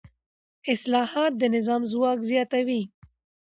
[0.73, 2.81] اصلاحات د نظام ځواک زیاتوي